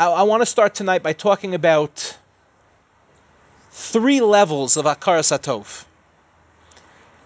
[0.00, 2.16] I, I want to start tonight by talking about
[3.70, 5.84] three levels of Akara Satov.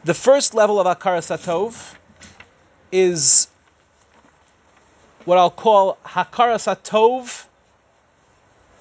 [0.02, 1.94] The first level of Akara Satov
[2.90, 3.46] is
[5.24, 7.46] what I'll call Hakara Satov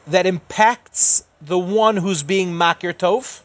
[0.07, 3.41] that impacts the one who's being Makir Tov.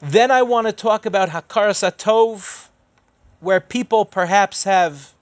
[0.00, 2.68] Then I want to talk about Hakara Satov,
[3.40, 5.12] where people perhaps have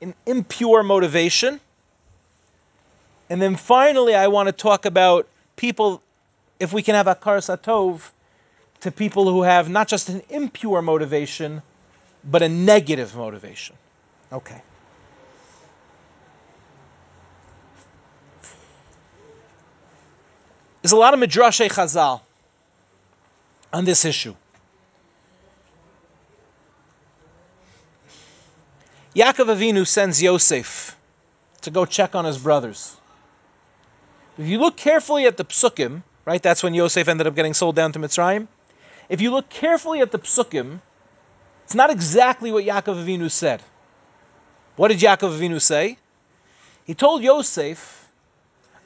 [0.00, 1.60] an impure motivation.
[3.28, 6.02] And then finally, I want to talk about people,
[6.60, 8.10] if we can have Hakara Satov,
[8.80, 11.62] to people who have not just an impure motivation,
[12.24, 13.76] but a negative motivation.
[14.32, 14.60] Okay.
[20.82, 22.20] There's a lot of Midrashay Chazal
[23.72, 24.36] on this issue.
[29.16, 30.94] Yaakov Avinu sends Yosef
[31.62, 32.94] to go check on his brothers.
[34.36, 37.76] If you look carefully at the psukim, right, that's when Yosef ended up getting sold
[37.76, 38.46] down to Mitzrayim.
[39.08, 40.82] If you look carefully at the psukim,
[41.64, 43.62] it's not exactly what Yaakov Avinu said.
[44.76, 45.96] What did Yaakov Avinu say?
[46.84, 48.06] He told Yosef,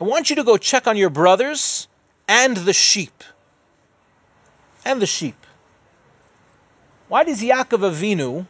[0.00, 1.88] I want you to go check on your brothers
[2.28, 3.24] and the sheep.
[4.84, 5.34] And the sheep.
[7.08, 8.46] Why does Yaakov Avinu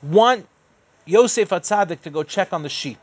[0.00, 0.46] want
[1.08, 2.98] Yosef Atzadik to go check on the sheep?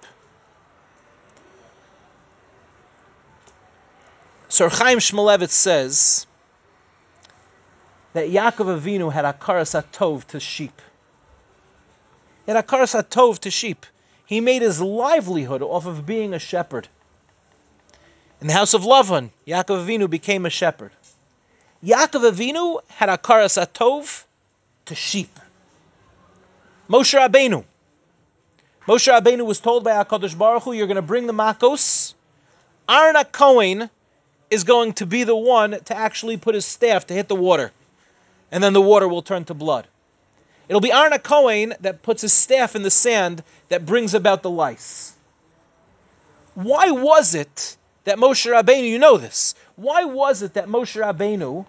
[4.47, 6.28] Sir Chaim Shmulevitz says
[8.14, 10.84] that Yaakov Avinu had akaras atov to sheep.
[12.45, 13.88] He had akaras atov to sheep.
[14.28, 16.88] He made his livelihood off of being a shepherd.
[18.40, 20.92] In the house of Lavan, Yaakov Avinu became a shepherd.
[21.84, 24.25] Yaakov Avinu had akaras atov
[24.86, 25.40] to sheep.
[26.88, 27.66] Moshe Rabbeinu.
[28.88, 32.14] Moshe Rabbeinu was told by Hakadosh Baruch Hu, "You're going to bring the makos."
[32.88, 33.89] Aharon HaKohen
[34.52, 37.72] is going to be the one to actually put his staff to hit the water
[38.51, 39.88] and then the water will turn to blood.
[40.69, 44.51] It'll be Aharon HaKohen that puts his staff in the sand that brings about the
[44.51, 45.13] lice.
[46.53, 51.66] Why was it that Moshe Rabbeinu, you know this, why was it that Moshe Rabbeinu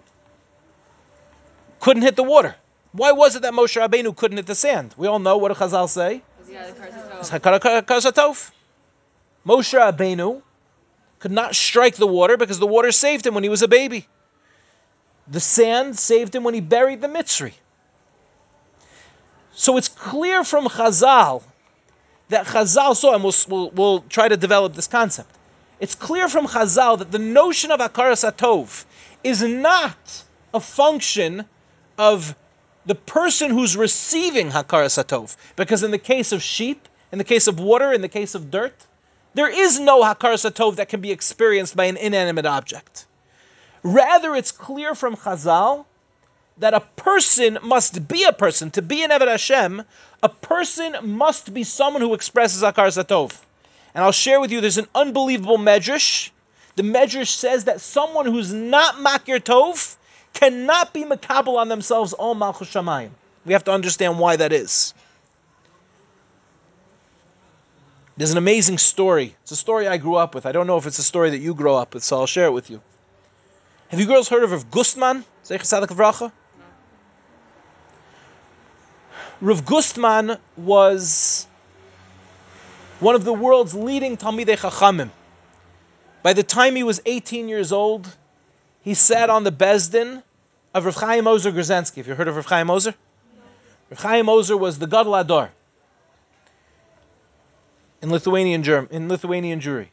[1.79, 2.55] couldn't hit the water?
[2.91, 4.93] Why was it that Moshe Rabbeinu couldn't hit the sand?
[4.97, 6.21] We all know what Chazal say.
[9.45, 10.41] Moshe Rabbeinu
[11.19, 14.07] could not strike the water because the water saved him when he was a baby.
[15.27, 17.53] The sand saved him when he buried the Mitzri.
[19.53, 21.43] So it's clear from Chazal
[22.29, 25.33] that Chazal saw, and we'll, we'll, we'll, try to develop this concept.
[25.79, 28.85] It's clear from Chazal that the notion of Akaras Atov
[29.23, 31.45] is not a function
[31.97, 32.35] of
[32.87, 35.35] the person who's receiving Hakaras Atov.
[35.55, 38.49] Because in the case of sheep, in the case of water, in the case of
[38.49, 38.73] dirt,
[39.33, 43.05] there is no Hakaras Atov that can be experienced by an inanimate object.
[43.83, 45.85] Rather, it's clear from Chazal
[46.59, 48.71] that a person must be a person.
[48.71, 49.83] To be an Eved Hashem,
[50.23, 53.37] a person must be someone who expresses Akar Satov.
[53.93, 56.29] And I'll share with you, there's an unbelievable medrash.
[56.77, 59.96] The medrash says that someone who's not Makir Tov
[60.37, 63.09] cannot be makabel on themselves all Malchus Shamayim.
[63.45, 64.93] We have to understand why that is.
[68.17, 69.35] There's an amazing story.
[69.43, 70.45] It's a story I grew up with.
[70.45, 72.45] I don't know if it's a story that you grow up with, so I'll share
[72.45, 72.81] it with you.
[73.89, 75.23] Have you girls heard of Rav Gustman?
[79.41, 81.47] Rav Gustman was
[82.99, 85.09] one of the world's leading Talmidei Chachamim.
[86.21, 88.07] By the time he was 18 years old,
[88.81, 90.23] he sat on the Beis Din
[90.73, 91.97] of Rav Chaim Ozer Grodzinski.
[91.97, 92.93] Have you heard of Rav Chaim Ozer?
[93.89, 95.49] Rav Chaim Ozer was the Gadol HaDor
[98.01, 99.87] in Lithuanian Germ in Lithuanian Jewry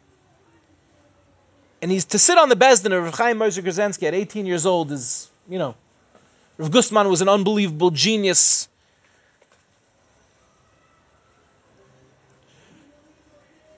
[1.85, 4.47] and he's to sit on the Beis Din of Rav Chaim Moshe Grodzinski at 18
[4.47, 5.75] years old is, you know,
[6.57, 8.71] Rav Gustman was an unbelievable genius.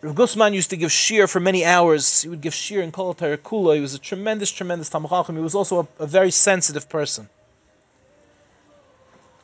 [0.02, 2.22] Rav Gustman used to give shiur for many hours.
[2.22, 3.74] He would give shiur in Kol Kula.
[3.74, 7.28] He was a tremendous, tremendous Talmud He was also a, a very sensitive person.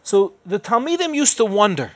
[0.03, 1.93] So the Talmidim used to wonder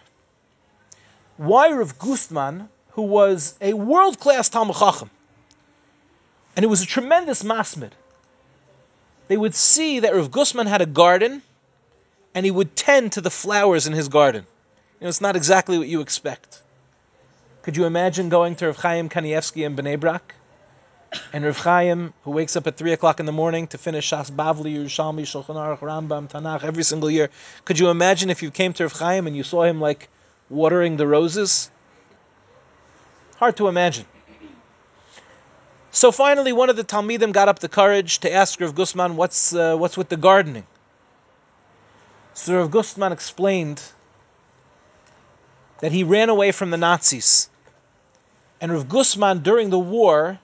[1.36, 5.10] why Rav Gustman, who was a world-class Talmid Chacham,
[6.54, 7.90] and it was a tremendous masmid.
[9.28, 11.42] They would see that Rav Gustman had a garden,
[12.34, 14.46] and he would tend to the flowers in his garden.
[15.00, 16.62] You know, it's not exactly what you expect.
[17.66, 20.36] Could you imagine going to Rav Chaim Kanievsky in Bnei Brak?
[21.32, 24.30] And Rav Chaim, who wakes up at 3 o'clock in the morning to finish Shas
[24.30, 27.28] Bavli, Yerushalmi, Shulchan Aruch, Rambam, Tanakh every single year.
[27.64, 30.08] Could you imagine if you came to Rav Chaim and you saw him like
[30.48, 31.68] watering the roses?
[33.38, 34.06] Hard to imagine.
[35.90, 39.52] So finally, one of the Talmidim got up the courage to ask Rav Gustman, what's,
[39.52, 40.68] uh, what's with the gardening?
[42.34, 43.82] So Rav Gustman explained
[45.80, 47.48] that he ran away from the Nazis.
[48.60, 50.38] And Rav Gustman, during the war,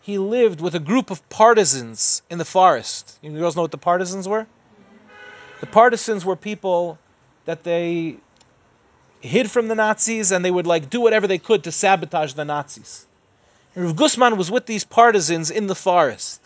[0.00, 3.18] he lived with a group of partisans in the forest.
[3.22, 4.46] You girls know what the partisans were?
[5.60, 6.98] The partisans were people
[7.44, 8.16] that they
[9.20, 12.44] hid from the Nazis and they would like do whatever they could to sabotage the
[12.44, 13.06] Nazis.
[13.74, 16.40] And Rav Gustman was with these partisans in the forest.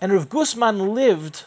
[0.00, 1.44] And Rav Gustman lived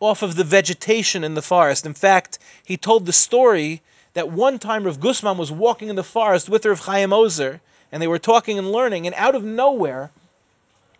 [0.00, 1.84] off of the vegetation in the forest.
[1.84, 3.82] In fact, he told the story
[4.14, 7.60] that one time Rav Gustman was walking in the forest with Rav Chaim Ozer,
[7.92, 10.10] and they were talking and learning, and out of nowhere,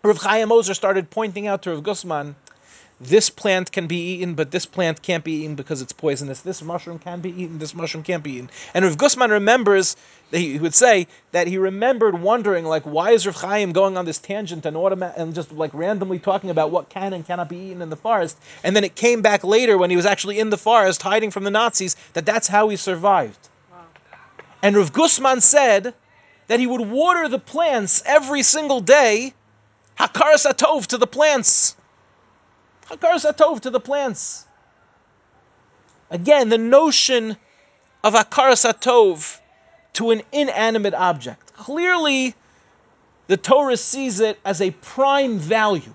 [0.03, 2.35] Rav Chaim Ozer started pointing out to Rav Gustman
[3.01, 6.41] this plant can be eaten, but this plant can't be eaten because it's poisonous.
[6.41, 8.51] This mushroom can be eaten, this mushroom can't be eaten.
[8.75, 9.97] And Rav Gustman remembers,
[10.31, 14.19] he would say that he remembered wondering, like, why is Rav Chaim going on this
[14.19, 17.81] tangent and, automa- and just like randomly talking about what can and cannot be eaten
[17.81, 18.37] in the forest?
[18.63, 21.45] And then it came back later when he was actually in the forest hiding from
[21.45, 23.49] the Nazis that that's how he survived.
[23.71, 23.79] Wow.
[24.63, 25.95] And Rav Gustman said
[26.49, 29.33] that he would water the plants every single day,
[29.99, 31.77] hakaras atov to the plants
[32.91, 34.47] Hakaras Atov to the plants.
[36.11, 37.37] Again, the notion
[38.03, 39.39] of Hakaras Atov
[39.93, 41.55] to an inanimate object.
[41.55, 42.35] Clearly,
[43.29, 45.95] the Torah sees it as a prime value.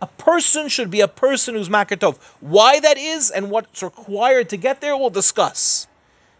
[0.00, 2.16] A person should be a person who's Makir Tov.
[2.40, 5.86] Why that is and what's required to get there, we'll discuss.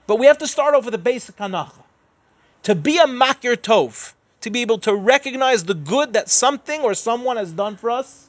[0.06, 1.82] But we have to start off with the basic hanacha.
[2.62, 6.94] To be a Makir Tov, to be able to recognize the good that something or
[6.94, 8.27] someone has done for us,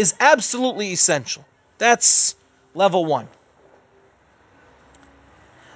[0.00, 1.44] is absolutely essential.
[1.76, 2.34] That's
[2.74, 3.28] level one.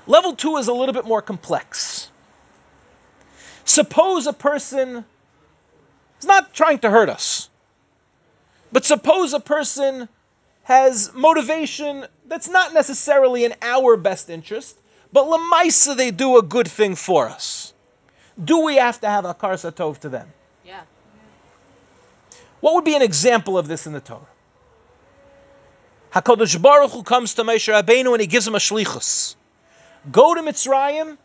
[0.07, 2.11] Level two is a little bit more complex.
[3.65, 5.05] Suppose a person
[6.21, 7.51] is not trying to hurt us,
[8.73, 10.09] but suppose a person
[10.63, 14.77] has motivation that's not necessarily in our best interest,
[15.13, 17.75] but lamaisa they do a good thing for us.
[18.43, 20.33] Do we have to have a karsatov to them?
[22.65, 24.27] What would be an example of this in the Torah?
[26.15, 29.35] Hakadosh Baruch Hu comes to Moshe Rabbeinu and he gives him a shlichus.
[30.11, 31.19] Go to Mitzrayim,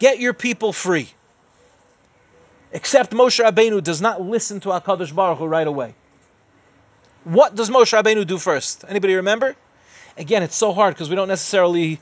[0.00, 1.08] get your people free.
[2.72, 5.94] Except Moshe Rabbeinu does not listen to Hakadosh Baruch Hu right away.
[7.22, 8.84] What does Moshe Rabbeinu do first?
[8.88, 9.54] Anybody remember?
[10.18, 12.00] Again, it's so hard because we don't necessarily,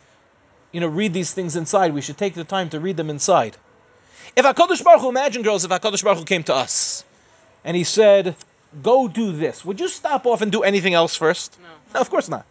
[0.73, 1.93] you know, read these things inside.
[1.93, 3.59] We should take the time to read them inside.
[4.35, 7.05] If Hakadosh Baruch Hu, imagine girls, if Hakadosh Baruch Hu came to us
[7.65, 8.37] and he said,
[8.83, 11.59] "Go do this," would you stop off and do anything else first?
[11.61, 11.69] No.
[11.95, 12.47] no of course not.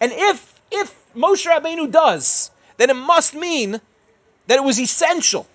[0.00, 3.80] And if if Moshe Rabbeinu does, then it must mean
[4.46, 5.46] that it was essential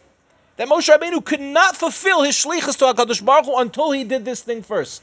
[0.57, 4.23] that Moshe Rabbeinu could not fulfill his shlichus to Hakadosh Baruch Hu until he did
[4.23, 5.01] this thing first.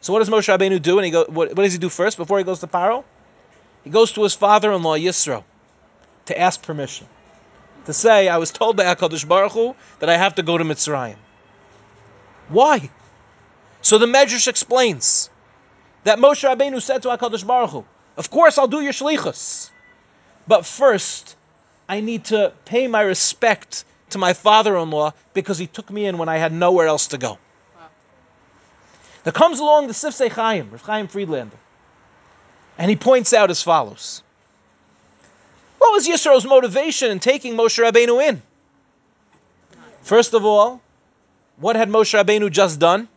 [0.00, 0.98] So what does Moshe Rabbeinu do?
[0.98, 3.04] And he go, what, what does he do first before he goes to Paro?
[3.84, 5.44] He goes to his father-in-law Yisro
[6.26, 7.06] to ask permission
[7.86, 10.64] to say, "I was told by Hakadosh Baruch Hu that I have to go to
[10.64, 11.16] Mitzrayim."
[12.48, 12.90] Why?
[13.88, 15.30] So the Medrash explains
[16.04, 17.84] that Moshe Rabbeinu said to HaKadosh Baruch Hu,
[18.18, 19.70] of course I'll do your shlichus,
[20.46, 21.36] but first
[21.88, 26.28] I need to pay my respect to my father-in-law because he took me in when
[26.28, 27.38] I had nowhere else to go.
[27.78, 27.86] Wow.
[29.24, 31.56] There comes along the Sifsei Chaim, Rav Chaim Friedlander,
[32.76, 34.22] and he points out as follows.
[35.78, 38.42] What was Yisro's motivation in taking Moshe Rabbeinu in?
[40.02, 40.82] First of all,
[41.56, 43.08] what had Moshe Rabbeinu just done?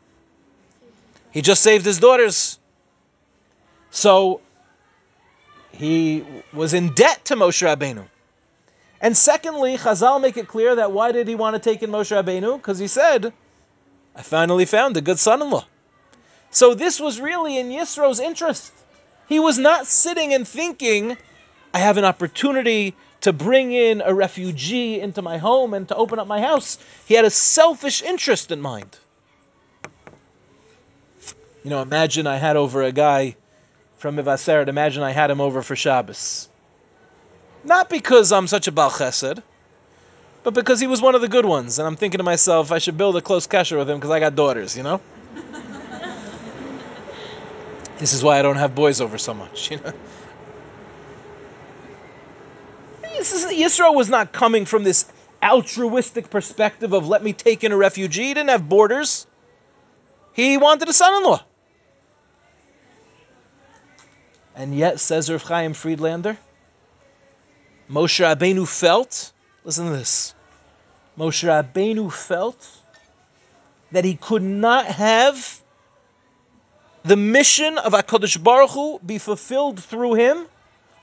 [1.32, 2.60] He just saved his daughters.
[3.90, 4.42] So
[5.72, 6.24] he
[6.54, 8.06] was in debt to Moshe Rabbeinu.
[9.00, 12.12] And secondly, Chazal make it clear that why did he want to take in Moshe
[12.12, 12.58] Rabbeinu?
[12.58, 13.34] Because he said,
[14.16, 15.66] I finally found a good son-in-law.
[16.52, 18.74] So this was really in Yisro's interest.
[19.28, 21.18] He was not sitting and thinking,
[21.74, 26.20] I have an opportunity to bring in a refugee into my home and to open
[26.20, 26.78] up my house.
[27.06, 28.98] He had a selfish interest in mind.
[31.63, 33.36] You know, imagine I had over a guy
[33.98, 34.68] from Mevaseret.
[34.68, 36.50] Imagine I had him over for Shabbos.
[37.63, 39.44] Not because I'm such a Baal Chesed,
[40.44, 41.77] but because he was one of the good ones.
[41.77, 44.20] And I'm thinking to myself, I should build a close kesher with him because I
[44.20, 45.00] got daughters, you know?
[48.00, 49.94] this is why I don't have boys over so much, you know?
[53.03, 55.06] Yisro was not coming from this
[55.44, 58.24] altruistic perspective of let me take in a refugee.
[58.24, 59.27] He didn't have borders.
[60.34, 61.44] He wanted a son-in-law.
[64.62, 66.38] And yet, says Rav Chaim Friedlander,
[67.89, 69.32] Moshe Rabbeinu felt,
[69.63, 70.36] listen to this,
[71.18, 72.70] Moshe Rabbeinu felt
[73.91, 75.63] that he could not have
[77.01, 80.46] the mission of HaKadosh Baruch Hu be fulfilled through him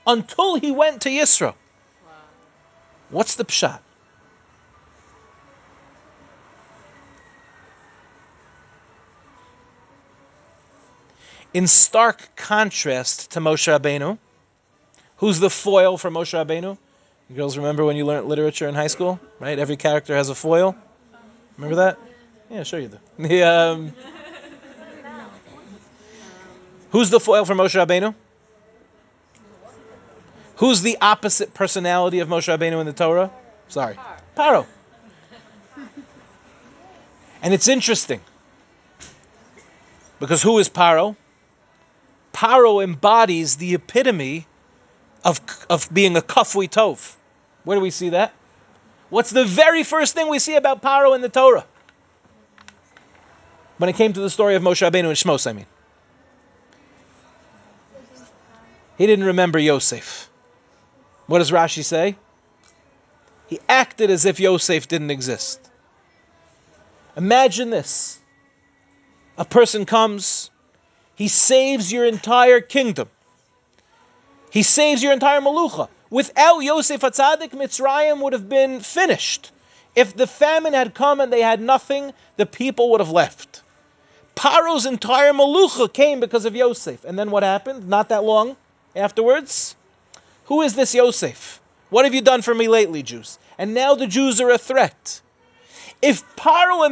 [0.07, 1.53] until he went to Yisro.
[3.09, 3.81] What's the pshat?
[11.53, 14.19] In stark contrast to Moshe Rabbeinu,
[15.17, 16.77] who's the foil for Moshe Rabbeinu?
[17.29, 19.57] You girls remember when you learned literature in high school, right?
[19.57, 20.75] Every character has a foil.
[21.57, 21.97] Remember that?
[22.51, 22.99] Yeah, sure you do.
[23.27, 23.93] The, um,
[26.91, 28.13] who's the foil for Moshe Rabbeinu?
[30.57, 33.31] Who's the opposite personality of Moshe Rabbeinu in the Torah?
[33.69, 33.97] Sorry,
[34.35, 34.65] Paro.
[37.41, 38.19] And it's interesting
[40.19, 41.15] because who is Paro?
[42.39, 44.47] Paro embodies the epitome
[45.25, 47.17] of, of being a kafui tov.
[47.65, 48.33] Where do we see that?
[49.09, 51.65] What's the very first thing we see about Paro in the Torah?
[53.77, 55.65] When it came to the story of Moshe Rabbeinu and Shmos, I mean.
[58.97, 60.29] He didn't remember Yosef.
[61.27, 62.15] What does Rashi say?
[63.47, 65.59] He acted as if Yosef didn't exist.
[67.17, 68.17] Imagine this.
[69.37, 70.51] A person comes,
[71.19, 73.09] he saves your entire kingdom.
[74.51, 75.89] He saves your entire malucha.
[76.09, 79.51] Without Yosef Atzadik, Mitzrayim would have been finished.
[79.95, 83.63] If the famine had come and they had nothing, the people would have left.
[84.37, 87.03] Paro's entire malucha came because of Yosef.
[87.03, 87.89] And then what happened?
[87.89, 88.55] Not that long
[88.95, 89.75] afterwards,
[90.45, 91.59] who is this Yosef?
[91.89, 93.37] What have you done for me lately, Jews?
[93.57, 95.19] And now the Jews are a threat.
[96.01, 96.85] If Paro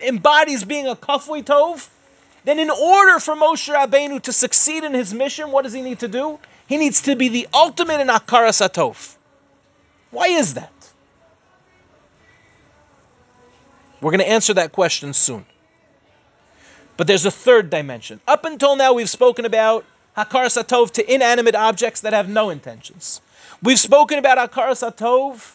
[0.00, 1.88] embodies being a kafui tov,
[2.44, 6.00] then in order for Moshe Rabbeinu to succeed in his mission, what does he need
[6.00, 6.38] to do?
[6.66, 9.16] He needs to be the ultimate in akara satov.
[10.10, 10.72] Why is that?
[14.00, 15.44] We're going to answer that question soon.
[16.96, 18.20] But there's a third dimension.
[18.26, 19.84] Up until now, we've spoken about
[20.16, 23.20] Hakar Satov to inanimate objects that have no intentions.
[23.62, 25.54] We've spoken about Hakar Satov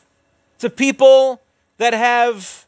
[0.59, 1.41] to people
[1.77, 2.64] that have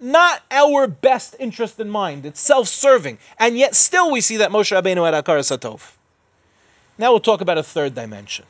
[0.00, 2.26] not our best interest in mind.
[2.26, 3.18] It's self-serving.
[3.38, 5.92] And yet still we see that Moshe Rabbeinu had Hakar Satov.
[6.96, 8.44] Now we'll talk about a third dimension.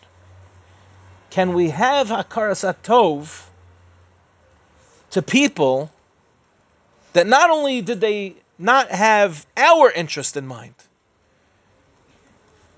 [1.31, 3.45] Can we have Hakar Satov
[5.11, 5.91] to people
[7.13, 10.75] that not only did they not have our interest in mind,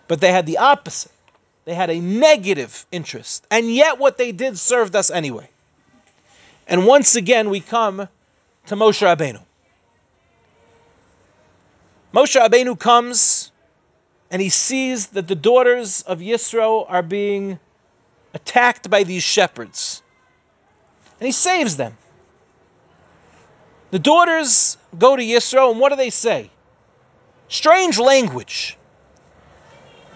[0.08, 1.12] but they had the opposite.
[1.64, 3.46] They had a negative interest.
[3.50, 5.48] And yet what they did served us anyway.
[6.66, 8.08] And once again, we come
[8.66, 9.42] to Moshe Rabbeinu.
[12.14, 13.52] Moshe Rabbeinu comes
[14.30, 17.58] and he sees that the daughters of Yisro are being
[18.32, 20.02] attacked by these shepherds.
[21.18, 21.96] And he saves them.
[23.90, 26.48] The daughters go to Yisro, and what do they say?
[27.48, 28.76] Strange language.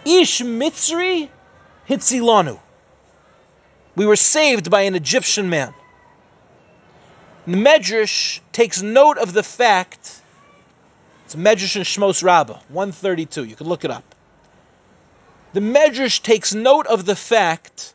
[0.05, 1.29] Ish Mitzri
[1.89, 2.61] Hitzilanu.
[3.97, 5.75] We were saved by an Egyptian man.
[7.47, 10.23] The Medrash takes note of the fact,
[11.27, 14.15] it's Medrash and Shmos Rabbah, 132, you can look it up.
[15.53, 17.95] The Medrash takes note of the fact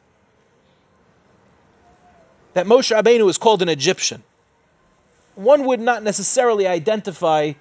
[2.53, 4.23] that Moshe Rabbeinu is called an Egyptian.
[5.35, 7.53] One would not necessarily identify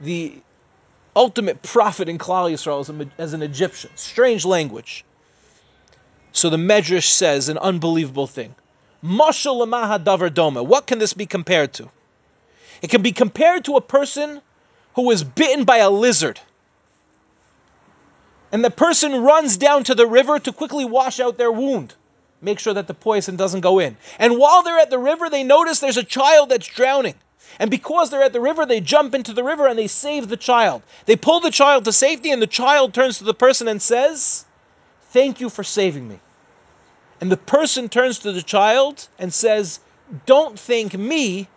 [0.00, 0.34] the
[1.14, 3.90] ultimate prophet in Klal Yisrael as, a, as an Egyptian.
[3.96, 5.04] Strange language.
[6.32, 8.54] So the Medrash says an unbelievable thing.
[9.04, 9.66] Mashal
[10.02, 10.64] davar doma.
[10.64, 11.90] What can this be compared to?
[12.80, 14.40] It can be compared to a person
[14.94, 16.40] who was bitten by a lizard.
[18.50, 21.94] And the person runs down to the river to quickly wash out their wound.
[22.40, 23.96] Make sure that the poison doesn't go in.
[24.18, 27.14] And while they're at the river, they notice there's a child that's drowning.
[27.58, 30.36] And because they're at the river, they jump into the river and they save the
[30.36, 30.82] child.
[31.06, 34.44] They pull the child to safety, and the child turns to the person and says,
[35.10, 36.20] Thank you for saving me.
[37.24, 39.80] And the person turns to the child and says,
[40.26, 41.48] Don't thank me,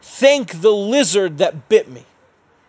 [0.00, 2.04] thank the lizard that bit me.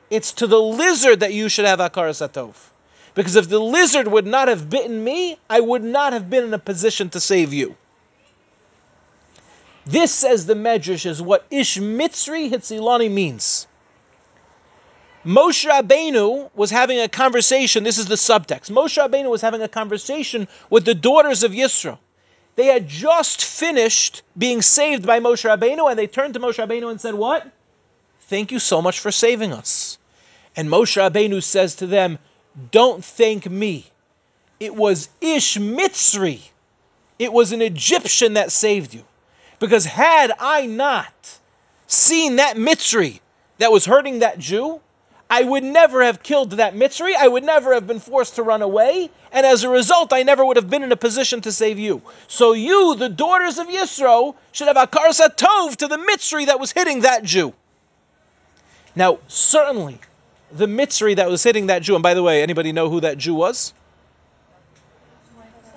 [0.10, 2.56] It's to the lizard that you should have Akara Satov.
[3.14, 6.54] Because if the lizard would not have bitten me, I would not have been in
[6.56, 7.76] a position to save you.
[9.86, 13.68] This, says the Medrash, is what Ish Mitzri Hitzilani means.
[15.24, 17.84] Moshe Rabbeinu was having a conversation.
[17.84, 18.72] This is the subtext.
[18.72, 22.00] Moshe Rabbeinu was having a conversation with the daughters of Yisro.
[22.56, 26.90] They had just finished being saved by Moshe Rabbeinu, and they turned to Moshe Rabbeinu
[26.90, 27.48] and said, "What?
[28.28, 29.98] Thank you so much for saving us."
[30.56, 32.20] And Moshe Rabbeinu says to them,
[32.72, 33.86] "Don't thank me.
[34.60, 36.42] It was Ish Mitzri.
[37.18, 39.06] It was an Egyptian that saved you."
[39.60, 41.14] Because had I not
[41.88, 43.20] seen that Mitzri
[43.60, 44.82] that was hurting that Jew,
[45.32, 47.16] I would never have killed that Mitzri.
[47.16, 49.10] I would never have been forced to run away.
[49.32, 52.02] And as a result, I never would have been in a position to save you.
[52.28, 56.74] So you, the daughters of Yisro, should have a Tov to the Mitzri that was
[56.74, 57.54] hitting that Jew.
[58.94, 60.00] Now, certainly,
[60.52, 63.18] the Mitzri that was hitting that Jew, and by the way, anybody know who that
[63.18, 63.74] Jew was?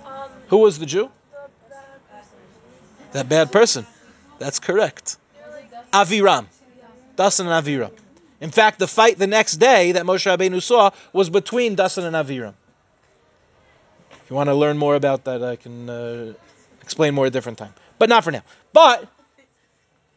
[0.05, 1.13] Um, who was the Jew?
[3.13, 3.87] That bad person.
[4.41, 5.17] That's correct.
[5.93, 6.47] Aviram.
[7.17, 7.93] Dasan and Aviram.
[8.41, 12.17] In fact, the fight the next day that Moshe Rabbeinu saw was between Dasan and
[12.17, 12.55] Aviram.
[14.11, 16.33] If you want to learn more about that, I can uh,
[16.83, 17.75] explain more at a different time.
[17.99, 18.43] But not for now.
[18.73, 19.07] But,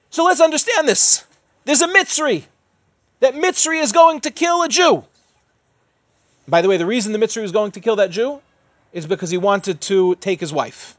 [0.10, 1.26] so let's understand this.
[1.66, 2.44] There's a Mitzri.
[3.20, 5.04] That Mitzri is going to kill a Jew.
[6.48, 8.42] By the way, the reason the Mitzri was going to kill that Jew
[8.94, 10.96] is because he wanted to take his wife.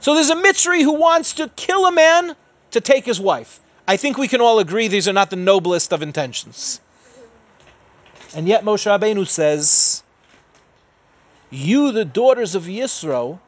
[0.00, 2.34] So there's a Mitzri who wants to kill a man
[2.72, 3.60] to take his wife.
[3.92, 6.80] I think we can all agree these are not the noblest of intentions.
[8.34, 10.02] And yet Moshe Rabbeinu says,
[11.50, 13.38] You, the daughters of Yisro,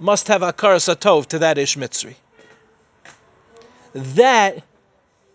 [0.00, 2.16] must have Akar Satov to that Ish Mitzri.
[3.92, 4.64] That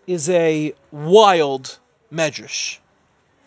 [0.06, 1.78] is a wild
[2.12, 2.76] medrash.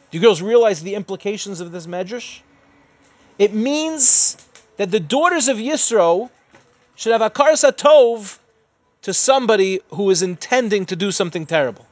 [0.09, 2.39] Do you girls realize the implications of this medrash?
[3.37, 4.37] It means
[4.77, 6.31] that the daughters of Yisro
[6.95, 8.39] should have Akar Satov
[9.05, 11.85] to somebody who is intending to do something terrible.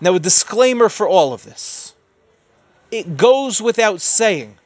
[0.00, 1.94] Now, a disclaimer for all of this
[2.92, 4.56] it goes without saying,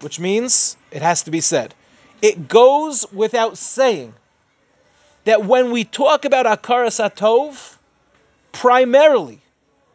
[0.00, 1.74] which means it has to be said.
[2.22, 4.14] It goes without saying
[5.24, 7.76] that when we talk about Akaras Atov,
[8.50, 9.42] primarily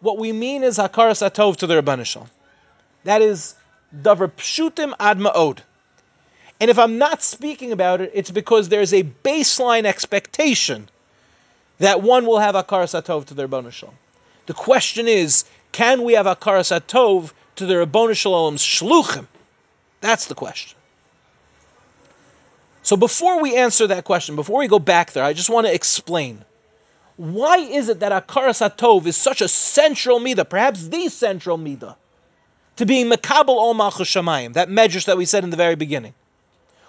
[0.01, 2.29] what we mean is Akaras Atov to the Ribono Shel Olam.
[3.03, 3.55] That is
[3.99, 5.59] Davar Pshutim Ad Ma'od.
[6.59, 10.89] And if I'm not speaking about it, it's because there's a baseline expectation
[11.79, 13.93] that one will have Akar Satov to their Shalom.
[14.45, 19.27] The question is, can we have Akar Satov to their Shalom's Shluchim?
[19.99, 20.77] That's the question.
[22.83, 25.73] So before we answer that question, before we go back there, I just want to
[25.73, 26.45] explain
[27.17, 31.95] why is it that Akar Satov is such a central midah, perhaps the central midah,
[32.75, 36.13] to being Mekabel Ol Shamayim, that medrash that we said in the very beginning.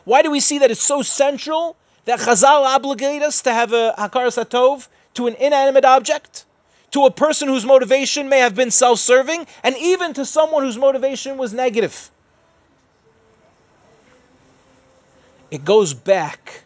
[0.06, 3.92] Why do we see that it's so central that Chazal obligate us to have a
[3.98, 6.44] Hakar Satov to an inanimate object?
[6.92, 10.78] To a person whose motivation may have been self serving, and even to someone whose
[10.78, 12.10] motivation was negative.
[15.50, 16.62] It goes back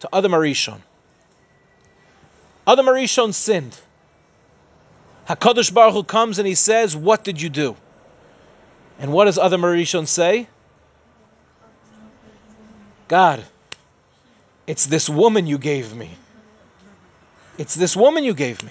[0.00, 0.80] to Adam Arishon.
[2.66, 3.78] Adam Arishon sinned.
[5.28, 7.76] HaKadosh Baruch Hu comes and he says, What did you do?
[8.98, 10.48] And what does Adam Arishon say?
[13.10, 13.44] God,
[14.68, 16.10] it's this woman you gave me.
[17.58, 18.70] It's this woman you gave me.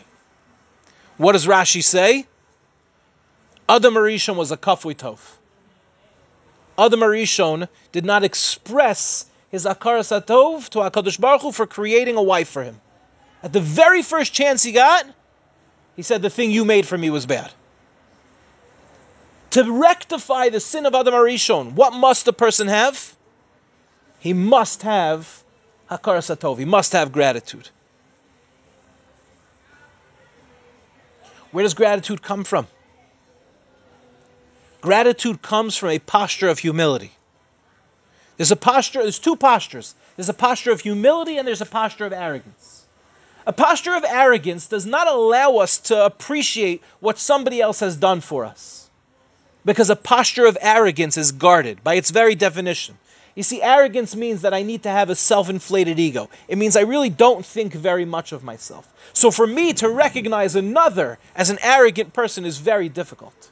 [1.18, 2.26] What does Rashi say?
[3.68, 5.20] Adam Arishon was a kafui tov.
[6.78, 12.24] Adam Arishon did not express his akar satov to Hakadosh Baruch Hu for creating a
[12.24, 12.80] wife for him.
[13.44, 15.06] At the very first chance he got,
[15.98, 17.52] he said, "The thing you made for me was bad."
[19.50, 23.18] To rectify the sin of Adam Arishon, what must a person have?
[24.20, 25.44] He must have
[25.90, 27.70] Hakar Satov, he must have gratitude.
[31.52, 32.68] Where does gratitude come from?
[34.82, 37.12] Gratitude comes from a posture of humility.
[38.38, 39.96] There's a posture, there's two postures.
[40.16, 42.86] There's a posture of humility and there's a posture of arrogance.
[43.46, 48.22] A posture of arrogance does not allow us to appreciate what somebody else has done
[48.22, 48.90] for us.
[49.66, 52.98] Because a posture of arrogance is guarded by its very definition.
[53.36, 56.30] You see, arrogance means that I need to have a self inflated ego.
[56.48, 58.88] It means I really don't think very much of myself.
[59.14, 63.50] So for me to recognize another as an arrogant person is very difficult.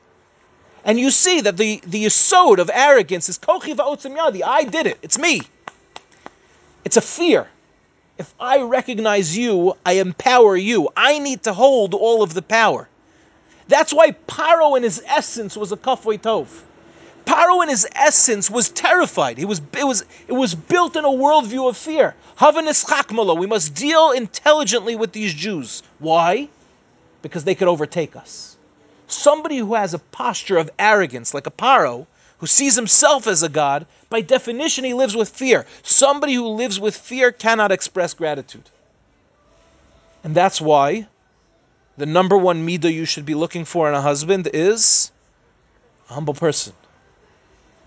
[0.83, 4.41] And you see that the, the yisod of arrogance is kochi yadi.
[4.43, 4.97] I did it.
[5.01, 5.41] It's me.
[6.85, 7.47] It's a fear.
[8.17, 10.89] If I recognize you, I empower you.
[10.95, 12.87] I need to hold all of the power.
[13.67, 16.47] That's why Paro in his essence was a kafui tov.
[17.27, 19.37] Paro in his essence was terrified.
[19.37, 22.15] He was, it, was, it was built in a worldview of fear.
[23.37, 25.83] We must deal intelligently with these Jews.
[25.99, 26.47] Why?
[27.21, 28.55] Because they could overtake us.
[29.07, 33.49] Somebody who has a posture of arrogance, like a Paro, who sees himself as a
[33.49, 35.65] god, by definition, he lives with fear.
[35.83, 38.69] Somebody who lives with fear cannot express gratitude.
[40.23, 41.07] And that's why
[41.97, 45.11] the number one midah you should be looking for in a husband is
[46.09, 46.73] a humble person.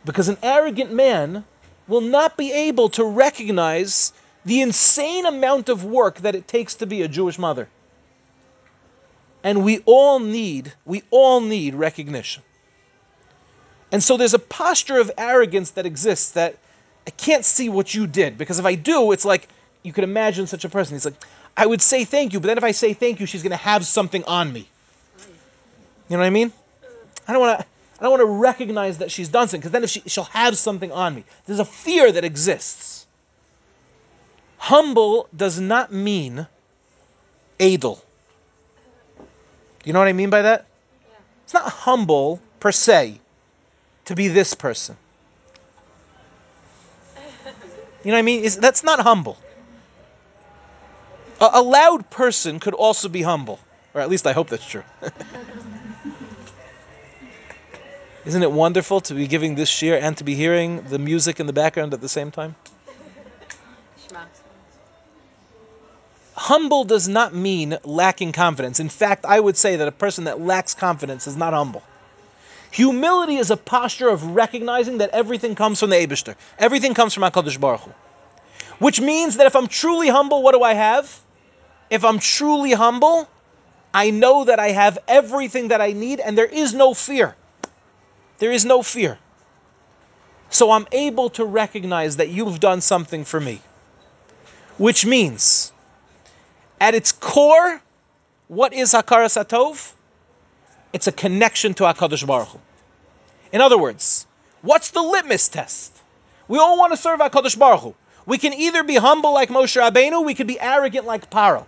[0.05, 1.45] Because an arrogant man
[1.89, 4.13] will not be able to recognize
[4.45, 7.69] the insane amount of work that it takes to be a Jewish mother.
[9.43, 12.43] And we all need, we all need recognition.
[13.93, 16.57] And so there's a posture of arrogance that exists that
[17.07, 19.49] I can't see what you did because if I do, it's like
[19.83, 20.95] you could imagine such a person.
[20.95, 21.23] He's like,
[21.57, 23.57] I would say thank you, but then if I say thank you, she's going to
[23.57, 24.69] have something on me.
[26.09, 26.53] You know what I mean?
[27.27, 27.67] I don't want to.
[28.01, 30.57] I don't want to recognize that she's done something because then if she, she'll have
[30.57, 31.25] something on me.
[31.45, 33.07] There's a fear that exists.
[34.57, 36.47] Humble does not mean
[37.59, 38.03] adel.
[39.85, 40.67] You know what I mean by that?
[41.11, 41.17] Yeah.
[41.45, 43.21] It's not humble per se
[44.07, 44.97] to be this person.
[48.03, 48.45] You know what I mean?
[48.47, 49.37] It's, that's not humble.
[51.39, 53.61] A, a loud person could also be humble,
[53.93, 54.85] or at least I hope that's true.
[58.27, 61.47] Isn't it wonderful to be giving this shiur and to be hearing the music in
[61.47, 62.55] the background at the same time?
[66.35, 68.81] Humble does not mean lacking confidence.
[68.81, 71.83] In fact, I would say that a person that lacks confidence is not humble.
[72.71, 76.37] Humility is a posture of recognizing that everything comes from the Aibishter.
[76.59, 77.91] Everything comes from HaKadosh Baruch Hu.
[78.79, 81.21] Which means that if I'm truly humble, what do I have?
[81.91, 83.29] If I'm truly humble,
[83.93, 87.35] I know that I have everything that I need and there is no fear.
[88.41, 89.19] There is no fear.
[90.49, 93.61] So I'm able to recognize that you've done something for me.
[94.79, 95.73] Which means
[96.81, 97.81] at its core,
[98.49, 99.93] what is Hakaras Hatov?
[100.93, 102.59] It's a connection to HaKadosh Baruch Hu.
[103.53, 104.27] In other words,
[104.63, 105.97] what's the litmus test?
[106.49, 107.95] We all want to serve HaKadosh Baruch Hu.
[108.25, 111.67] We can either be humble like Moshe Rabbeinu, we can be arrogant like Paro.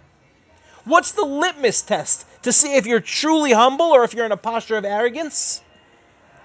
[0.85, 4.37] What's the litmus test to see if you're truly humble or if you're in a
[4.39, 5.61] posture of arrogance?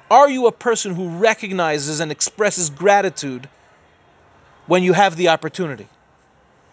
[0.10, 3.50] Are you a person who recognizes and expresses gratitude
[4.66, 5.88] when you have the opportunity?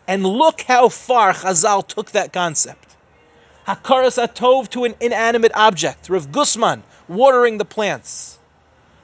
[0.07, 2.97] And look how far Chazal took that concept.
[3.67, 8.39] Hakaras atov to an inanimate object, Rav Gustman watering the plants.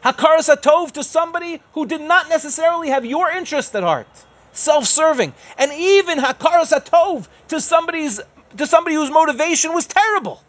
[0.05, 4.09] Hakaras atov to somebody who did not necessarily have your interest at heart,
[4.53, 8.21] self-serving, and even hakaras atov to somebody's
[8.57, 10.43] to somebody whose motivation was terrible,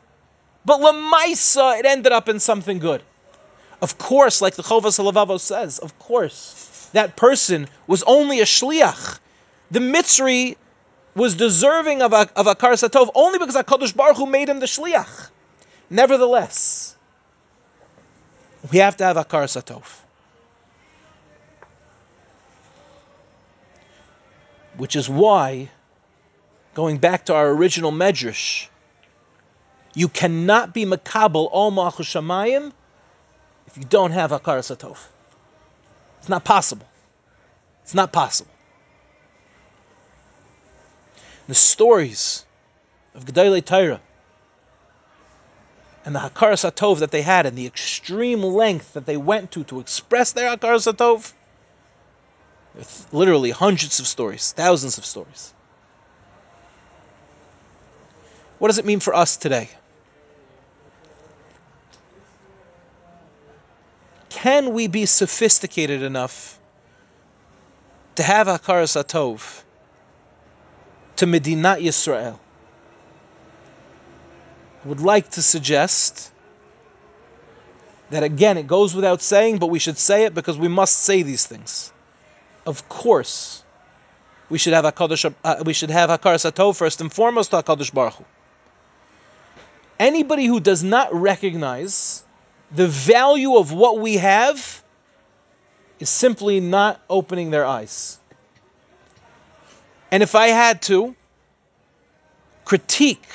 [0.65, 3.03] but lamaisa it ended up in something good.
[3.81, 9.19] Of course, like the Chovos HaLevavos says, of course, that person was only a shliach.
[9.71, 10.55] The Mitzri
[11.15, 14.67] was deserving of a, of a karsatov only because HaKadosh Baruch Hu made him the
[14.67, 15.29] shliach.
[15.89, 16.95] Nevertheless,
[18.71, 19.83] we have to have a karsatov.
[24.77, 25.69] Which is why,
[26.75, 28.67] going back to our original medrash,
[29.93, 32.71] you cannot be makabel all malchus shamayim
[33.71, 34.97] if you don't have hakaras
[36.19, 36.85] It's not possible.
[37.83, 38.51] It's not possible.
[41.47, 42.45] The stories
[43.15, 44.01] of Gedolei Torah
[46.05, 49.63] and the Hakaras Hatov that they had and the extreme length that they went to
[49.65, 51.33] to express their Hakaras Hatov,
[53.11, 55.53] literally hundreds of stories, thousands of stories.
[58.59, 59.69] What does it mean for us today?
[64.41, 66.59] Can we be sophisticated enough
[68.15, 69.61] to have Hakaras Hatov
[71.17, 72.39] to Medina Yisrael.
[74.83, 76.31] I would like to suggest
[78.09, 81.21] that again, it goes without saying, but we should say it because we must say
[81.21, 81.93] these things.
[82.65, 83.63] Of course,
[84.49, 88.15] we should have Hakadosh, uh, we should have Hakaras first and foremost to Hakadosh Baruch
[88.15, 88.25] Hu.
[89.99, 92.23] Anybody who does not recognize
[92.73, 94.83] the value of what we have
[95.99, 98.17] is simply not opening their eyes.
[100.09, 101.15] And if I had to
[102.65, 103.27] critique,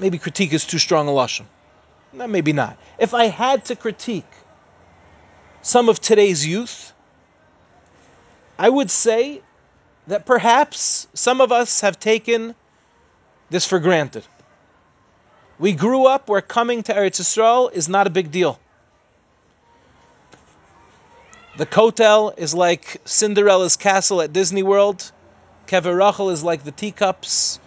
[0.00, 1.44] maybe critique is too strong a lashon.
[2.12, 2.76] Maybe not.
[2.98, 4.24] If I had to critique
[5.62, 6.92] some of today's youth,
[8.58, 9.40] I would say
[10.08, 12.54] that perhaps some of us have taken
[13.50, 14.24] this for granted.
[15.58, 18.58] We grew up where coming to Eretz Yisrael is not a big deal.
[21.56, 25.12] The Kotel is like Cinderella's castle at Disney World.
[25.66, 27.60] Kever Rachel is like the teacups.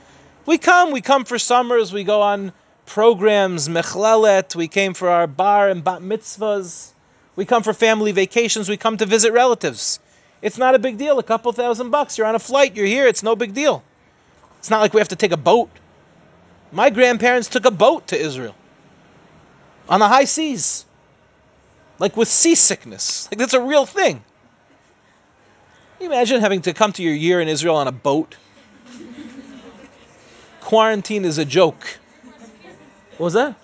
[0.46, 2.52] We come, we come for summers, we go on
[2.86, 6.92] programs, mechlalet, we came for our bar and bat mitzvahs.
[7.36, 10.00] We come for family vacations, we come to visit relatives.
[10.42, 12.18] It's not a big deal, a couple thousand bucks.
[12.18, 13.84] You're on a flight, you're here, it's no big deal.
[14.60, 15.70] It's not like we have to take a boat.
[16.72, 18.56] My grandparents took a boat to Israel
[19.88, 20.86] on the high seas.
[22.00, 23.30] like with seasickness.
[23.32, 24.24] Like that's a real thing.
[25.98, 28.36] Can you imagine having to come to your year in Israel on a boat?
[30.62, 32.00] Quarantine is a joke.
[33.18, 33.56] What was that?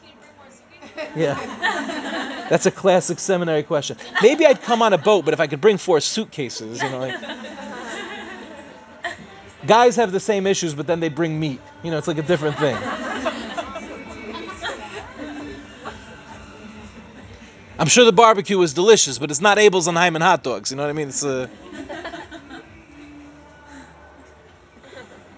[1.15, 2.47] Yeah.
[2.49, 3.97] That's a classic seminary question.
[4.21, 6.99] Maybe I'd come on a boat, but if I could bring four suitcases, you know,
[6.99, 7.15] like.
[9.67, 11.61] Guys have the same issues, but then they bring meat.
[11.83, 12.77] You know, it's like a different thing.
[17.77, 20.69] I'm sure the barbecue was delicious, but it's not Abeles and Heymann hot dogs.
[20.71, 21.09] You know what I mean?
[21.09, 21.47] It's uh...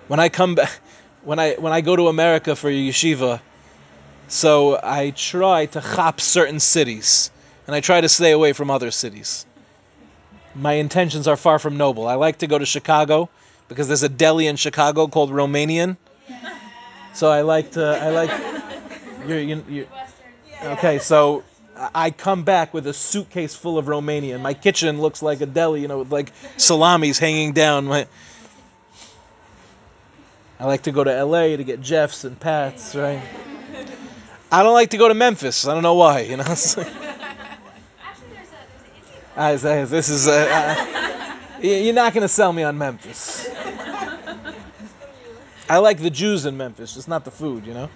[0.07, 0.69] when I come back,
[1.23, 3.39] when I when I go to America for yeshiva,
[4.27, 7.31] so I try to chop certain cities,
[7.65, 9.45] and I try to stay away from other cities.
[10.53, 12.07] My intentions are far from noble.
[12.07, 13.29] I like to go to Chicago
[13.67, 15.97] because there's a deli in Chicago called Romanian.
[17.13, 18.31] So I like to I like
[19.27, 19.87] you're, you you
[20.63, 20.99] okay.
[20.99, 21.43] So
[21.93, 24.41] I come back with a suitcase full of Romanian.
[24.41, 27.85] My kitchen looks like a deli, you know, with like salamis hanging down.
[27.85, 28.07] My
[30.59, 33.21] I like to go to LA to get Jeffs and Pats, right?
[34.51, 35.67] I don't like to go to Memphis.
[35.67, 36.43] I don't know why, you know.
[36.45, 36.85] Actually,
[39.35, 40.47] there's a, this is a.
[40.49, 41.09] uh,
[41.63, 43.49] you're not gonna sell me on Memphis.
[45.69, 47.89] I like the Jews in Memphis, just not the food, you know.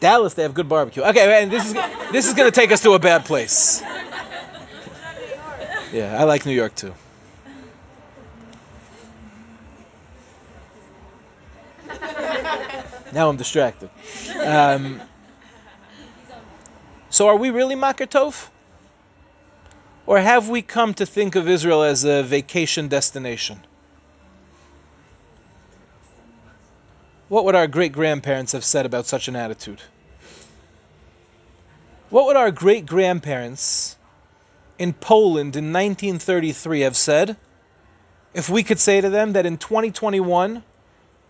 [0.00, 1.02] Dallas, they have good barbecue.
[1.02, 1.74] Okay, and this is
[2.10, 3.82] this is gonna take us to a bad place.
[5.92, 6.94] Yeah, I like New York too.
[13.12, 13.90] Now I'm distracted.
[14.40, 15.00] Um,
[17.10, 18.48] so, are we really Makir Tov?
[20.06, 23.60] Or have we come to think of Israel as a vacation destination?
[27.28, 29.80] What would our great grandparents have said about such an attitude?
[32.08, 33.96] What would our great grandparents
[34.78, 37.36] in Poland in 1933 have said
[38.34, 40.62] if we could say to them that in 2021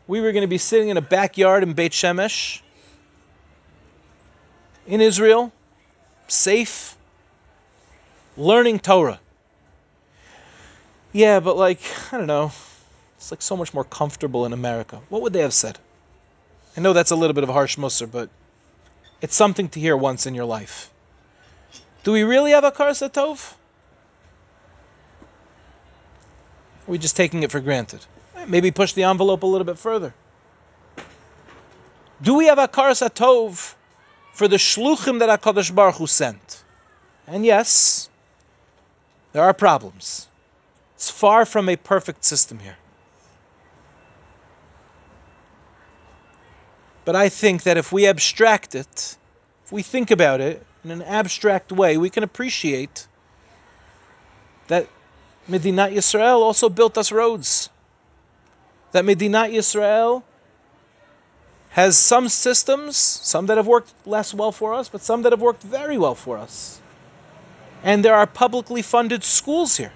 [0.06, 2.62] we were going to be sitting in a backyard in Beit Shemesh
[4.86, 5.52] in Israel,
[6.28, 6.96] safe,
[8.36, 9.20] learning Torah.
[11.12, 11.80] Yeah, but like,
[12.12, 12.52] I don't know,
[13.16, 15.00] it's like so much more comfortable in America.
[15.08, 15.78] What would they have said?
[16.76, 18.30] I know that's a little bit of a harsh musser, but
[19.20, 20.90] it's something to hear once in your life.
[22.04, 23.54] Do we really have a Karsa Tov?
[26.86, 28.04] Are we just taking it for granted?
[28.46, 30.12] Maybe push the envelope a little bit further.
[32.22, 33.74] Do we have a Karas Atov
[34.34, 36.62] for the shluchim that HaKadosh Baruch Hu sent?
[37.26, 38.09] And yes,
[39.32, 40.28] there are problems.
[40.94, 42.76] It's far from a perfect system here.
[47.04, 49.16] But I think that if we abstract it,
[49.64, 53.06] if we think about it in an abstract way, we can appreciate
[54.68, 54.88] that
[55.48, 57.70] Medinat Yisrael also built us roads
[58.92, 60.22] that Medinat Yisrael
[61.70, 65.40] has some systems, some that have worked less well for us, but some that have
[65.40, 66.79] worked very well for us.
[67.82, 69.92] And there are publicly funded schools here.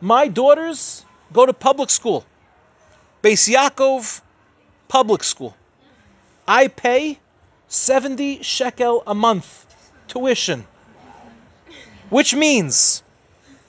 [0.00, 2.24] My daughters go to public school,
[3.22, 4.20] Beis Yaakov
[4.88, 5.56] Public School.
[6.46, 7.18] I pay
[7.68, 9.66] 70 shekel a month
[10.06, 10.66] tuition,
[12.08, 13.02] which means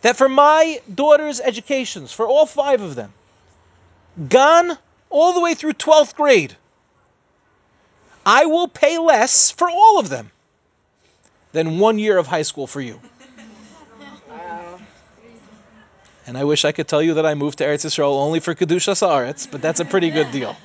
[0.01, 3.13] that for my daughters' educations, for all five of them,
[4.29, 4.77] gone
[5.09, 6.55] all the way through 12th grade.
[8.25, 10.31] I will pay less for all of them
[11.57, 13.01] than one year of high school for you.
[16.27, 18.53] And I wish I could tell you that I moved to Eretz Yisrael only for
[18.53, 20.57] Kedushas Haaretz, but that's a pretty good deal.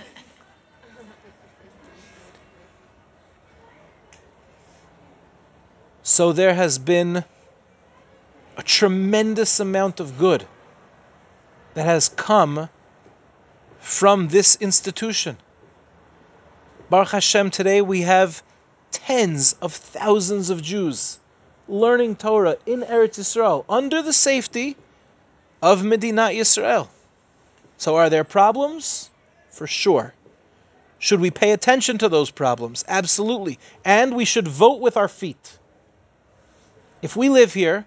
[6.03, 7.25] So there has been
[8.57, 10.45] a tremendous amount of good
[11.75, 12.69] that has come
[13.79, 15.37] from this institution.
[16.91, 18.43] Baruch Hashem, today we have
[18.93, 21.19] tens of thousands of Jews
[21.69, 24.77] learning Torah in Eretz Yisrael under the safety
[25.61, 26.89] of Medina Yisrael.
[27.79, 29.11] So, are there problems?
[29.51, 30.15] For sure.
[30.99, 32.85] Should we pay attention to those problems?
[32.87, 33.59] Absolutely.
[33.85, 35.59] And we should vote with our feet.
[37.01, 37.87] If we live here,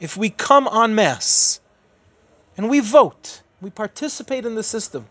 [0.00, 1.60] if we come en masse,
[2.56, 5.06] and we vote, we participate in the system.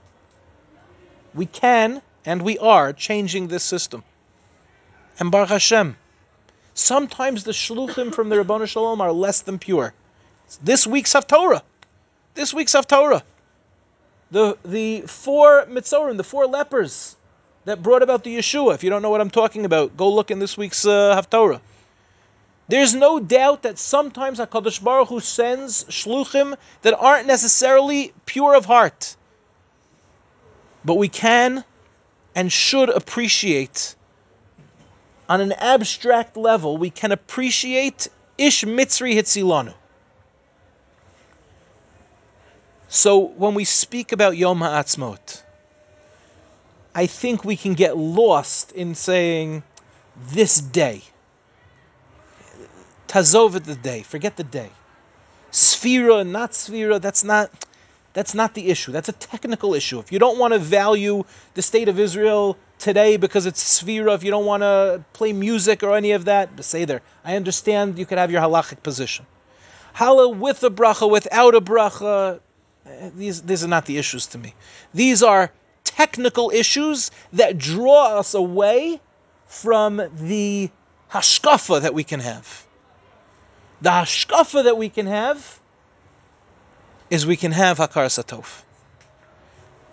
[1.35, 4.03] We can and we are changing this system.
[5.19, 5.95] And Baruch Hashem,
[6.73, 9.93] sometimes the shluchim from the Ribono Shel Olam are less than pure.
[10.61, 11.61] This week's Haftorah.
[12.33, 13.21] This week's Haftorah.
[14.31, 17.15] The, the four Mitzorim, the four lepers
[17.65, 18.73] that brought about the Yeshua.
[18.73, 21.61] If you don't know what I'm talking about, go look in this week's uh, Haftorah.
[22.67, 28.65] There's no doubt that sometimes HaKadosh Baruch Hu sends shluchim that aren't necessarily pure of
[28.65, 29.15] heart.
[30.85, 31.63] But we can
[32.35, 33.95] and should appreciate,
[35.29, 38.07] on an abstract level, we can appreciate
[38.37, 39.73] Ish Mitzri Hitzilanu.
[42.87, 45.41] So when we speak about Yom HaAtzmaut,
[46.93, 49.63] I think we can get lost in saying
[50.29, 51.01] this day.
[53.07, 54.03] Tazov the day.
[54.03, 54.69] Forget the day.
[55.51, 57.49] Sefira, not Sefira, that's not
[58.13, 58.91] that's not the issue.
[58.91, 59.97] That's a technical issue.
[59.97, 61.23] If you don't want to value
[61.55, 65.83] the state of Israel today because it's Sefira, if you don't want to play music
[65.83, 67.01] or any of that, say there.
[67.23, 69.25] I understand you could have your halachic position.
[69.95, 72.41] Hallel with a bracha, without a bracha,
[72.85, 74.53] eh, these, these are not the issues to me.
[74.93, 75.51] These are
[75.85, 78.99] technical issues that draw us away
[79.47, 80.69] from the
[81.09, 82.65] hashkafa that we can have.
[83.81, 85.59] The hashkafa that we can have
[87.09, 88.63] is we can have hakaras hatov.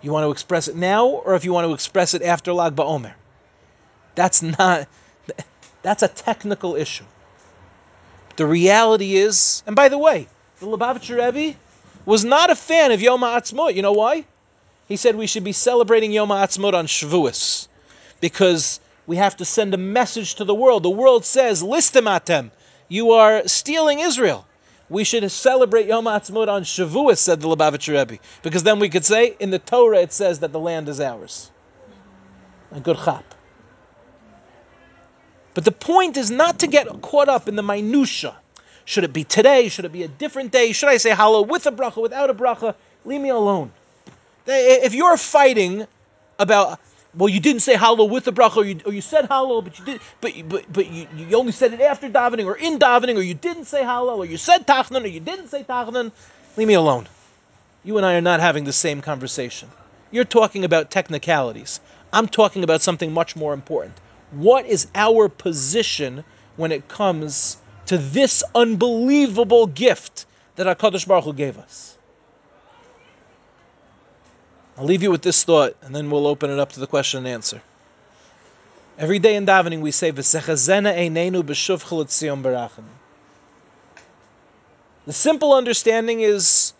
[0.01, 2.75] You want to express it now, or if you want to express it after Lag
[2.75, 3.13] BaOmer.
[4.15, 4.87] That's not.
[5.83, 7.05] That's a technical issue.
[8.35, 10.27] The reality is, and by the way,
[10.59, 11.57] the Lubavitcher Rebbe
[12.05, 13.75] was not a fan of Yom HaAtzmaut.
[13.75, 14.25] You know why?
[14.87, 17.67] He said we should be celebrating Yom HaAtzmaut on Shavuos
[18.19, 20.83] because we have to send a message to the world.
[20.83, 22.51] The world says, Listim "Listematem,
[22.87, 24.45] you are stealing Israel."
[24.91, 29.05] We should celebrate Yom HaAtzmaut on Shavuos, said the Lubavitcher Rebbe, because then we could
[29.05, 31.49] say in the Torah it says that the land is ours.
[32.73, 33.23] A good chap.
[35.53, 38.35] But the point is not to get caught up in the minutia.
[38.83, 39.69] Should it be today?
[39.69, 40.73] Should it be a different day?
[40.73, 42.75] Should I say Hallel with a bracha, without a bracha?
[43.05, 43.71] Leave me alone.
[44.45, 45.87] If you're fighting
[46.37, 46.81] about,
[47.13, 49.77] well, you didn't say Hallel with the bracha, or you, or you said Hallel, but
[49.77, 53.17] you did, but but but you, you only said it after davening, or in davening,
[53.17, 56.11] or you didn't say Hallel, or you said tachanun, or you didn't say tachanun.
[56.55, 57.07] Leave me alone.
[57.83, 59.69] You and I are not having the same conversation.
[60.11, 61.79] You're talking about technicalities.
[62.13, 63.95] I'm talking about something much more important.
[64.31, 66.23] What is our position
[66.57, 71.97] when it comes to this unbelievable gift that HaKadosh Baruch Hu gave us?
[74.81, 77.19] I'll leave you with this thought, and then we'll open it up to the question
[77.19, 77.61] and answer.
[78.97, 82.83] Every day in davening we say, "V'sechazena einenu b'rachamim."
[85.05, 86.73] The simple understanding is,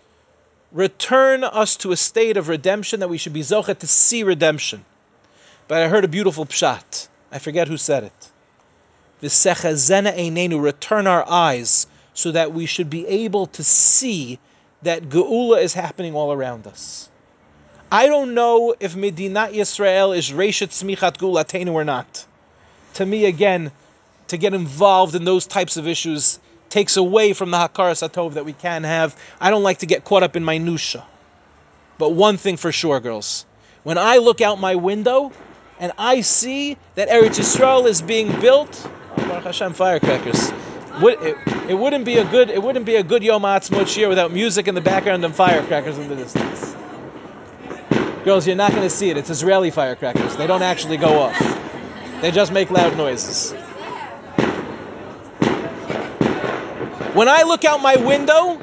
[0.72, 4.84] return us to a state of redemption that we should be zochet to see redemption.
[5.68, 7.08] But I heard a beautiful pshat.
[7.32, 8.32] I forget who said it.
[9.22, 11.86] V'sechazena einenu, return our eyes
[12.16, 14.40] so that we should be able to see
[14.82, 17.08] that geula is happening all around us.
[17.94, 22.26] I don't know if Medinat Yisrael is Reishit Tzmichat Geulatenu or not.
[22.94, 23.70] To me, again,
[24.30, 28.46] to get involved in those types of issues takes away from the Hakaras Hatov that
[28.46, 29.14] we can have.
[29.42, 31.06] I don't like to get caught up in minutia.
[31.98, 33.46] But one thing for sure, girls,
[33.84, 35.34] when I look out my window
[35.78, 40.54] and I see that Eretz Yisrael is being built, oh, Baruch Hashem, firecrackers.
[41.04, 44.70] It, it, wouldn't be a good it wouldn't be a good Yom Ha'atzmaut without music
[44.70, 46.74] in the background and firecrackers in the distance.
[48.24, 49.18] Girls, you're not going to see it.
[49.18, 50.36] It's Israeli firecrackers.
[50.36, 52.22] They don't actually go off.
[52.22, 53.52] They just make loud noises.
[57.16, 58.62] When I look out my window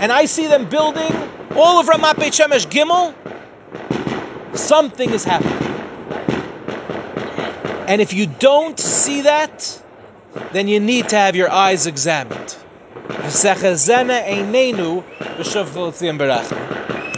[0.00, 1.12] and I see them building
[1.54, 3.14] all of Ramat Beit Shemesh Gimel,
[4.58, 5.52] something is happening.
[7.88, 9.82] And if you don't see that,
[10.52, 12.56] then you need to have your eyes examined.